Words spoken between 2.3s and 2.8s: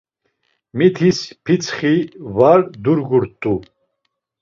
var